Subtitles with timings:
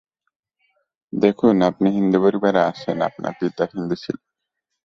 [1.13, 4.23] দেখুন, আপনি হিন্দুপরিবারে আছেন, আপনার পিতা হিন্দু ছিলেন।